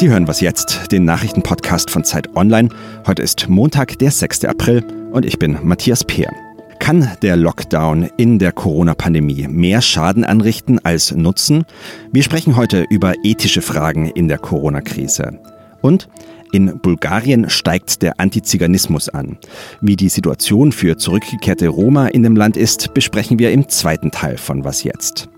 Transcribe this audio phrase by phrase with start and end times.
[0.00, 2.70] Sie hören was jetzt, den Nachrichtenpodcast von Zeit Online.
[3.06, 4.46] Heute ist Montag, der 6.
[4.46, 4.82] April
[5.12, 6.32] und ich bin Matthias Peer.
[6.78, 11.66] Kann der Lockdown in der Corona-Pandemie mehr Schaden anrichten als Nutzen?
[12.12, 15.38] Wir sprechen heute über ethische Fragen in der Corona-Krise.
[15.82, 16.08] Und
[16.50, 19.36] in Bulgarien steigt der Antiziganismus an.
[19.82, 24.38] Wie die Situation für zurückgekehrte Roma in dem Land ist, besprechen wir im zweiten Teil
[24.38, 25.28] von Was jetzt.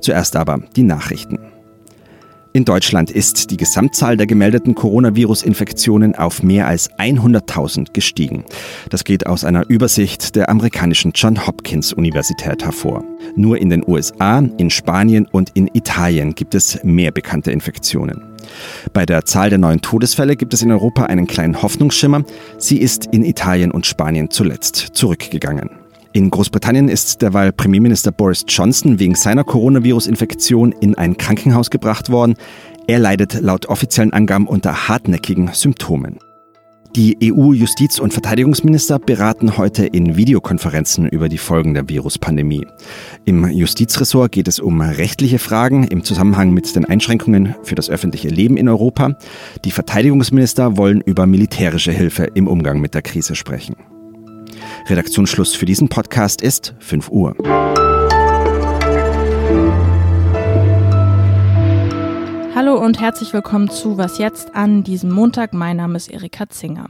[0.00, 1.40] Zuerst aber die Nachrichten.
[2.56, 8.46] In Deutschland ist die Gesamtzahl der gemeldeten Coronavirus-Infektionen auf mehr als 100.000 gestiegen.
[8.88, 13.04] Das geht aus einer Übersicht der amerikanischen John Hopkins Universität hervor.
[13.34, 18.22] Nur in den USA, in Spanien und in Italien gibt es mehr bekannte Infektionen.
[18.94, 22.24] Bei der Zahl der neuen Todesfälle gibt es in Europa einen kleinen Hoffnungsschimmer.
[22.56, 25.85] Sie ist in Italien und Spanien zuletzt zurückgegangen.
[26.16, 32.36] In Großbritannien ist derweil Premierminister Boris Johnson wegen seiner Coronavirus-Infektion in ein Krankenhaus gebracht worden.
[32.86, 36.18] Er leidet laut offiziellen Angaben unter hartnäckigen Symptomen.
[36.96, 42.66] Die EU-Justiz- und Verteidigungsminister beraten heute in Videokonferenzen über die Folgen der Viruspandemie.
[43.26, 48.28] Im Justizressort geht es um rechtliche Fragen im Zusammenhang mit den Einschränkungen für das öffentliche
[48.28, 49.18] Leben in Europa.
[49.66, 53.76] Die Verteidigungsminister wollen über militärische Hilfe im Umgang mit der Krise sprechen.
[54.88, 57.34] Redaktionsschluss für diesen Podcast ist 5 Uhr.
[62.54, 65.52] Hallo und herzlich willkommen zu Was jetzt an diesem Montag.
[65.54, 66.88] Mein Name ist Erika Zinger.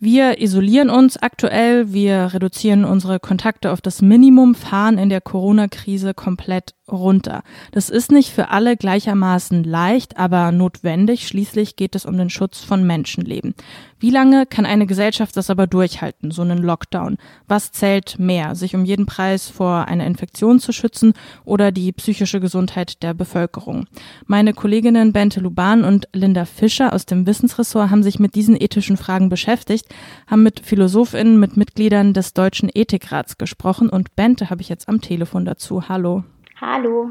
[0.00, 6.14] Wir isolieren uns aktuell, wir reduzieren unsere Kontakte auf das Minimum, fahren in der Corona-Krise
[6.14, 7.42] komplett runter.
[7.72, 11.26] Das ist nicht für alle gleichermaßen leicht, aber notwendig.
[11.26, 13.56] Schließlich geht es um den Schutz von Menschenleben.
[14.00, 17.16] Wie lange kann eine Gesellschaft das aber durchhalten, so einen Lockdown?
[17.48, 22.38] Was zählt mehr, sich um jeden Preis vor einer Infektion zu schützen oder die psychische
[22.38, 23.86] Gesundheit der Bevölkerung?
[24.26, 28.96] Meine Kolleginnen Bente Luban und Linda Fischer aus dem Wissensressort haben sich mit diesen ethischen
[28.96, 29.86] Fragen beschäftigt,
[30.28, 35.00] haben mit Philosophinnen, mit Mitgliedern des Deutschen Ethikrats gesprochen und Bente habe ich jetzt am
[35.00, 35.88] Telefon dazu.
[35.88, 36.22] Hallo.
[36.60, 37.10] Hallo.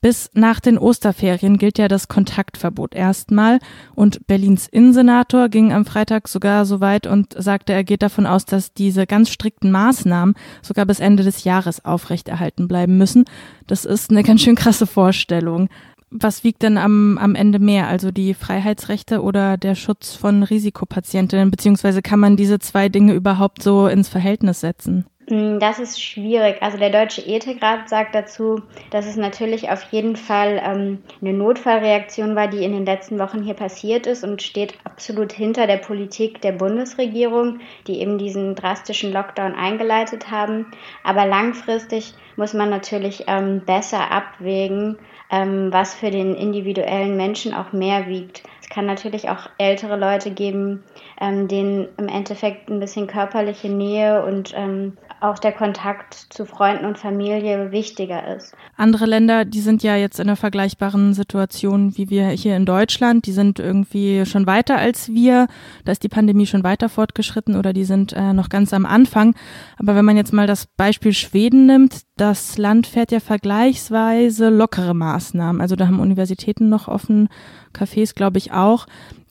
[0.00, 3.58] Bis nach den Osterferien gilt ja das Kontaktverbot erstmal
[3.96, 8.44] und Berlins Innensenator ging am Freitag sogar so weit und sagte, er geht davon aus,
[8.44, 13.24] dass diese ganz strikten Maßnahmen sogar bis Ende des Jahres aufrechterhalten bleiben müssen.
[13.66, 15.68] Das ist eine ganz schön krasse Vorstellung.
[16.10, 21.50] Was wiegt denn am, am Ende mehr, also die Freiheitsrechte oder der Schutz von Risikopatientinnen,
[21.50, 25.06] beziehungsweise kann man diese zwei Dinge überhaupt so ins Verhältnis setzen?
[25.28, 26.62] Hm, das ist schwierig.
[26.62, 32.34] Also der Deutsche Ethikrat sagt dazu, dass es natürlich auf jeden Fall ähm, eine Notfallreaktion
[32.34, 36.40] war, die in den letzten Wochen hier passiert ist und steht absolut hinter der Politik
[36.40, 40.66] der Bundesregierung, die eben diesen drastischen Lockdown eingeleitet haben.
[41.04, 44.96] Aber langfristig muss man natürlich ähm, besser abwägen,
[45.30, 48.44] ähm, was für den individuellen Menschen auch mehr wiegt.
[48.68, 50.84] Es kann natürlich auch ältere Leute geben,
[51.18, 56.84] ähm, denen im Endeffekt ein bisschen körperliche Nähe und ähm, auch der Kontakt zu Freunden
[56.84, 58.54] und Familie wichtiger ist.
[58.76, 63.24] Andere Länder, die sind ja jetzt in einer vergleichbaren Situation wie wir hier in Deutschland.
[63.24, 65.46] Die sind irgendwie schon weiter als wir.
[65.86, 69.34] Da ist die Pandemie schon weiter fortgeschritten oder die sind äh, noch ganz am Anfang.
[69.78, 74.94] Aber wenn man jetzt mal das Beispiel Schweden nimmt, das Land fährt ja vergleichsweise lockere
[74.94, 75.60] Maßnahmen.
[75.60, 77.28] Also da haben Universitäten noch offen,
[77.72, 78.86] Cafés glaube ich auch.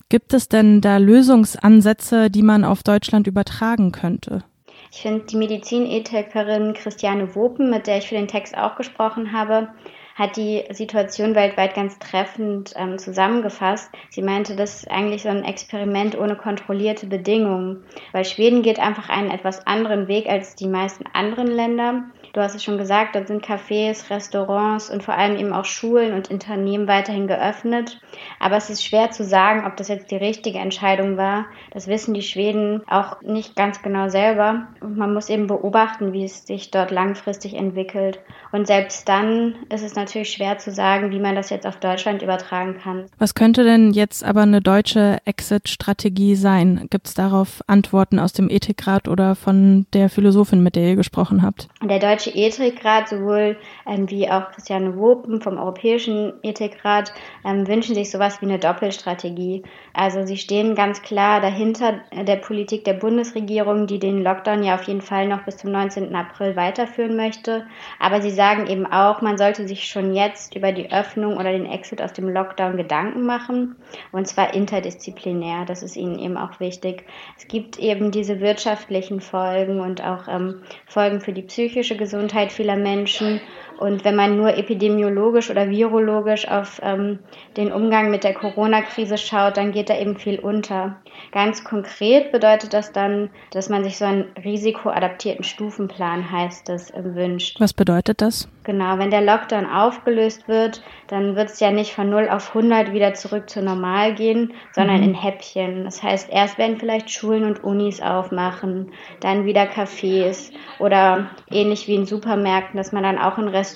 [0.09, 4.43] Gibt es denn da Lösungsansätze, die man auf Deutschland übertragen könnte?
[4.91, 9.67] Ich finde die Medizinethikerin Christiane Wopen, mit der ich für den Text auch gesprochen habe,
[10.15, 13.91] hat die Situation weltweit ganz treffend ähm, zusammengefasst.
[14.09, 17.83] Sie meinte, das ist eigentlich so ein Experiment ohne kontrollierte Bedingungen,
[18.13, 22.05] weil Schweden geht einfach einen etwas anderen Weg als die meisten anderen Länder.
[22.33, 26.13] Du hast es schon gesagt, dort sind Cafés, Restaurants und vor allem eben auch Schulen
[26.13, 27.99] und Unternehmen weiterhin geöffnet.
[28.39, 31.45] Aber es ist schwer zu sagen, ob das jetzt die richtige Entscheidung war.
[31.71, 34.67] Das wissen die Schweden auch nicht ganz genau selber.
[34.81, 38.19] Und man muss eben beobachten, wie es sich dort langfristig entwickelt.
[38.51, 42.21] Und selbst dann ist es natürlich schwer zu sagen, wie man das jetzt auf Deutschland
[42.21, 43.05] übertragen kann.
[43.17, 46.87] Was könnte denn jetzt aber eine deutsche Exit-Strategie sein?
[46.89, 51.41] Gibt es darauf Antworten aus dem Ethikrat oder von der Philosophin, mit der ihr gesprochen
[51.41, 51.67] habt?
[51.83, 57.13] Der Deutsche Ethikrat, sowohl ähm, wie auch Christiane Wopen vom Europäischen Ethikrat,
[57.45, 59.61] ähm, wünschen sich sowas wie eine Doppelstrategie.
[59.93, 64.83] Also sie stehen ganz klar dahinter der Politik der Bundesregierung, die den Lockdown ja auf
[64.83, 66.15] jeden Fall noch bis zum 19.
[66.15, 67.67] April weiterführen möchte.
[67.99, 71.67] Aber sie sagen eben auch, man sollte sich schon jetzt über die Öffnung oder den
[71.67, 73.75] Exit aus dem Lockdown Gedanken machen.
[74.11, 75.65] Und zwar interdisziplinär.
[75.65, 77.05] Das ist ihnen eben auch wichtig.
[77.37, 82.06] Es gibt eben diese wirtschaftlichen Folgen und auch ähm, Folgen für die psychische Gesundheit
[82.51, 83.41] vieler Menschen
[83.77, 87.19] Und wenn man nur epidemiologisch oder virologisch auf ähm,
[87.55, 90.97] den Umgang mit der Corona-Krise schaut, dann geht da eben viel unter.
[91.31, 97.59] Ganz konkret bedeutet das dann, dass man sich so einen risikoadaptierten Stufenplan, heißt es, wünscht.
[97.59, 98.47] Was bedeutet das?
[98.63, 102.91] Genau, wenn der Lockdown aufgelöst wird, dann wird es ja nicht von 0 auf 100
[102.91, 105.03] wieder zurück zu normal gehen, sondern mhm.
[105.03, 105.85] in Häppchen.
[105.85, 108.91] Das heißt, erst werden vielleicht Schulen und Unis aufmachen,
[109.21, 113.66] dann wieder Cafés oder ähnlich wie in Supermärkten, dass man dann auch in Restaurants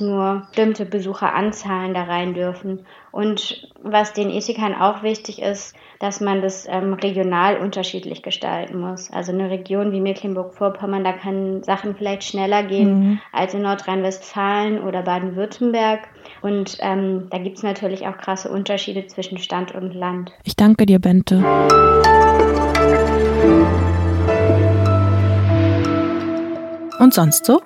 [0.00, 2.86] nur bestimmte Besucheranzahlen da rein dürfen.
[3.12, 9.10] Und was den Ethikern auch wichtig ist, dass man das ähm, regional unterschiedlich gestalten muss.
[9.10, 13.20] Also eine Region wie Mecklenburg-Vorpommern, da können Sachen vielleicht schneller gehen mhm.
[13.32, 16.00] als in Nordrhein-Westfalen oder Baden-Württemberg.
[16.42, 20.32] Und ähm, da gibt es natürlich auch krasse Unterschiede zwischen Stadt und Land.
[20.44, 21.42] Ich danke dir, Bente.
[26.98, 27.60] Und sonst so?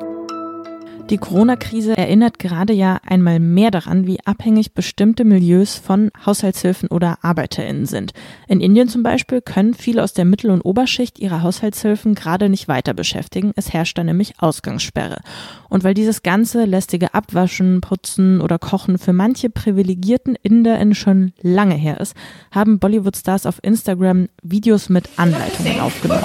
[1.10, 7.18] Die Corona-Krise erinnert gerade ja einmal mehr daran, wie abhängig bestimmte Milieus von Haushaltshilfen oder
[7.22, 8.12] ArbeiterInnen sind.
[8.46, 12.68] In Indien zum Beispiel können viele aus der Mittel- und Oberschicht ihre Haushaltshilfen gerade nicht
[12.68, 13.50] weiter beschäftigen.
[13.56, 15.20] Es herrscht da nämlich Ausgangssperre.
[15.68, 21.74] Und weil dieses ganze lästige Abwaschen, Putzen oder Kochen für manche privilegierten InderInnen schon lange
[21.74, 22.14] her ist,
[22.52, 26.22] haben Bollywood-Stars auf Instagram Videos mit Anleitungen aufgenommen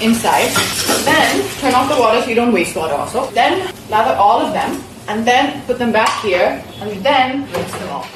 [0.00, 0.50] inside.
[1.04, 3.30] Then turn off the water so you don't waste water also.
[3.34, 3.60] Then
[3.90, 8.08] lather all of them and then put them back here and then rinse them off.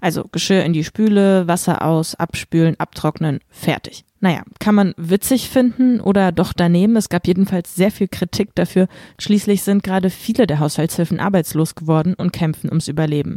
[0.00, 4.04] Also Geschirr in die Spüle, Wasser aus, abspülen, abtrocknen, fertig.
[4.20, 6.96] Naja, kann man witzig finden oder doch daneben.
[6.96, 8.88] Es gab jedenfalls sehr viel Kritik dafür.
[9.18, 13.36] Schließlich sind gerade viele der Haushaltshilfen arbeitslos geworden und kämpfen ums Überleben.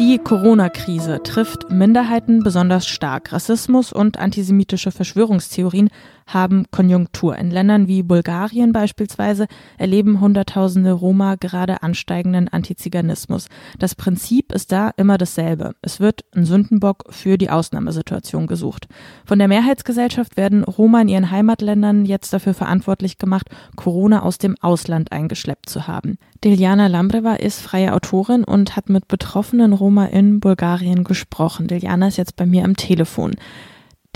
[0.00, 3.34] Die Corona-Krise trifft Minderheiten besonders stark.
[3.34, 5.90] Rassismus und antisemitische Verschwörungstheorien
[6.34, 7.36] haben Konjunktur.
[7.36, 9.46] In Ländern wie Bulgarien beispielsweise
[9.78, 13.48] erleben Hunderttausende Roma gerade ansteigenden Antiziganismus.
[13.78, 15.74] Das Prinzip ist da immer dasselbe.
[15.82, 18.88] Es wird ein Sündenbock für die Ausnahmesituation gesucht.
[19.24, 24.56] Von der Mehrheitsgesellschaft werden Roma in ihren Heimatländern jetzt dafür verantwortlich gemacht, Corona aus dem
[24.60, 26.18] Ausland eingeschleppt zu haben.
[26.42, 31.66] Diljana Lambreva ist freie Autorin und hat mit betroffenen Roma in Bulgarien gesprochen.
[31.66, 33.34] Diljana ist jetzt bei mir am Telefon.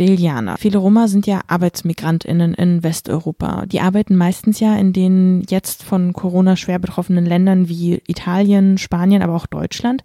[0.00, 0.56] Diljana.
[0.56, 3.64] Viele Roma sind ja ArbeitsmigrantInnen in Westeuropa.
[3.66, 9.22] Die arbeiten meistens ja in den jetzt von Corona schwer betroffenen Ländern wie Italien, Spanien,
[9.22, 10.02] aber auch Deutschland.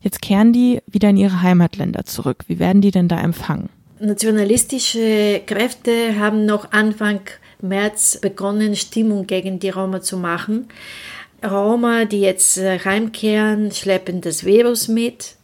[0.00, 2.44] Jetzt kehren die wieder in ihre Heimatländer zurück.
[2.48, 3.68] Wie werden die denn da empfangen?
[4.00, 7.20] Nationalistische Kräfte haben noch Anfang
[7.60, 10.68] März begonnen, Stimmung gegen die Roma zu machen.
[11.44, 15.37] Roma, die jetzt heimkehren, schleppen das Virus mit.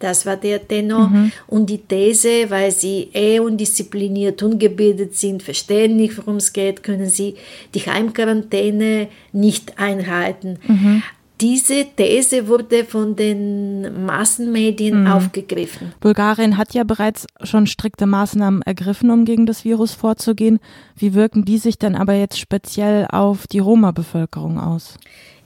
[0.00, 1.08] Das war der Tenor.
[1.08, 1.32] Mhm.
[1.46, 7.08] Und die These, weil sie eh undiszipliniert, ungebildet sind, verstehen nicht, worum es geht, können
[7.08, 7.36] sie
[7.74, 10.58] die Heimquarantäne nicht einhalten.
[10.66, 11.02] Mhm.
[11.40, 15.06] Diese These wurde von den Massenmedien mhm.
[15.06, 15.92] aufgegriffen.
[16.00, 20.60] Bulgarien hat ja bereits schon strikte Maßnahmen ergriffen, um gegen das Virus vorzugehen.
[20.96, 24.98] Wie wirken die sich dann aber jetzt speziell auf die Roma-Bevölkerung aus?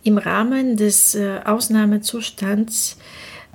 [0.03, 2.99] Im Rahmen des äh, Ausnahmezustands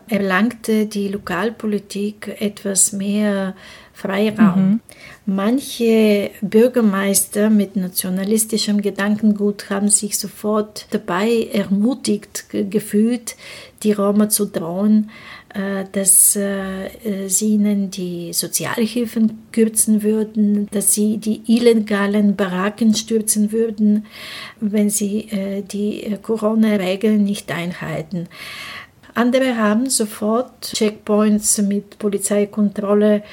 [0.10, 3.56] erlangte die Lokalpolitik etwas mehr
[3.94, 4.70] Freiraum.
[4.70, 4.80] Mhm.
[5.26, 13.36] Manche Bürgermeister mit nationalistischem Gedankengut haben sich sofort dabei ermutigt gefühlt,
[13.84, 15.10] die Roma zu drohen,
[15.54, 16.90] äh, dass äh,
[17.28, 24.06] sie ihnen die Sozialhilfen kürzen würden, dass sie die illegalen Baracken stürzen würden,
[24.62, 28.28] wenn sie äh, die Corona-Regeln nicht einhalten.
[29.14, 33.24] Andere haben sofort Checkpoints mit Polizeikontrolle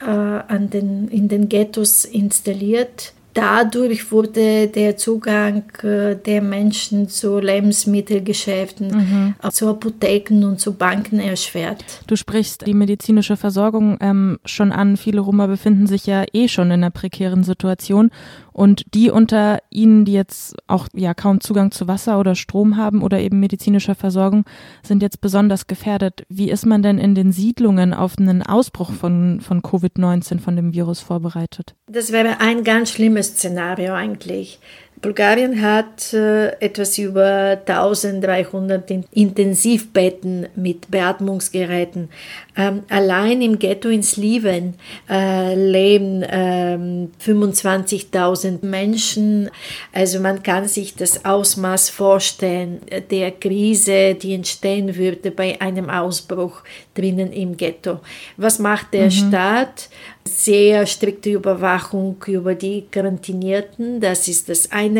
[0.00, 3.12] äh, an den, in den Ghettos installiert.
[3.34, 9.50] Dadurch wurde der Zugang äh, der Menschen zu Lebensmittelgeschäften, mhm.
[9.50, 11.84] zu Apotheken und zu Banken erschwert.
[12.06, 14.96] Du sprichst die medizinische Versorgung ähm, schon an.
[14.96, 18.10] Viele Roma befinden sich ja eh schon in einer prekären Situation
[18.52, 23.02] und die unter ihnen, die jetzt auch ja kaum Zugang zu Wasser oder Strom haben
[23.02, 24.44] oder eben medizinischer Versorgung,
[24.82, 26.24] sind jetzt besonders gefährdet.
[26.28, 30.74] Wie ist man denn in den Siedlungen auf einen Ausbruch von, von Covid-19, von dem
[30.74, 31.74] Virus vorbereitet?
[31.86, 34.60] Das wäre ein ganz schlimmes Szenario eigentlich.
[35.02, 42.08] Bulgarien hat äh, etwas über 1300 Intensivbetten mit Beatmungsgeräten.
[42.56, 44.74] Ähm, allein im Ghetto in Sliven
[45.10, 49.50] äh, leben ähm, 25.000 Menschen.
[49.92, 52.80] Also man kann sich das Ausmaß vorstellen
[53.10, 56.62] der Krise, die entstehen würde bei einem Ausbruch
[56.94, 58.00] drinnen im Ghetto.
[58.36, 59.10] Was macht der mhm.
[59.10, 59.88] Staat?
[60.24, 64.00] sehr strikte Überwachung über die Quarantinierten.
[64.00, 64.91] Das ist das eine.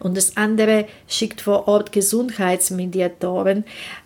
[0.00, 3.64] Und das andere schickt vor Ort Gesundheitsmediatoren.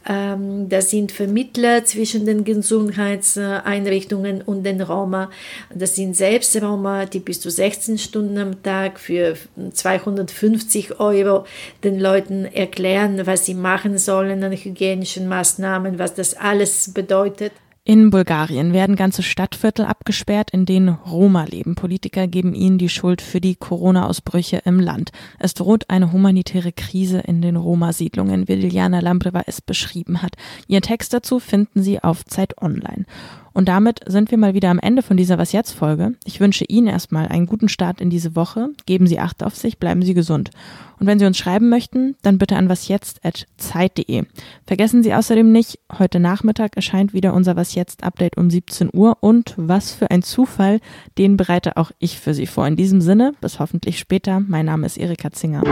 [0.09, 5.31] Ähm, das sind Vermittler zwischen den Gesundheitseinrichtungen und den Roma.
[5.75, 9.37] Das sind selbst Roma, die bis zu 16 Stunden am Tag für
[9.73, 11.47] 250 Euro
[11.85, 17.53] den Leuten erklären, was sie machen sollen an hygienischen Maßnahmen, was das alles bedeutet.
[17.85, 21.75] In Bulgarien werden ganze Stadtviertel abgesperrt, in denen Roma leben.
[21.75, 25.11] Politiker geben ihnen die Schuld für die Corona-Ausbrüche im Land.
[25.41, 30.37] Es droht eine humanitäre Krise in den Roma-Siedlungen, wie Liliana Lambreva es beschrieben hat.
[30.69, 33.05] Ihren Text dazu finden Sie auf Zeit Online.
[33.53, 36.15] Und damit sind wir mal wieder am Ende von dieser Was jetzt Folge.
[36.25, 38.71] Ich wünsche Ihnen erstmal einen guten Start in diese Woche.
[38.87, 40.51] Geben Sie Acht auf sich, bleiben Sie gesund.
[40.99, 44.25] Und wenn Sie uns schreiben möchten, dann bitte an wasjetzt@zeit.de.
[44.67, 49.17] Vergessen Sie außerdem nicht, heute Nachmittag erscheint wieder unser Was jetzt Update um 17 Uhr
[49.21, 50.81] und was für ein Zufall,
[51.19, 52.67] den bereite auch ich für Sie vor.
[52.67, 54.41] In diesem Sinne, bis hoffentlich später.
[54.41, 55.63] Mein Name ist Erika Zinger.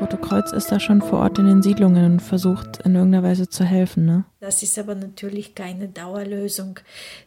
[0.00, 3.50] Rote Kreuz ist da schon vor Ort in den Siedlungen und versucht in irgendeiner Weise
[3.50, 4.06] zu helfen.
[4.06, 4.24] Ne?
[4.40, 6.80] Das ist aber natürlich keine Dauerlösung.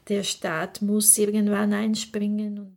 [0.09, 2.71] Der Staat muss irgendwann einspringen.